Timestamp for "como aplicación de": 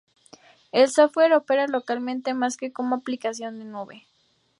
2.73-3.65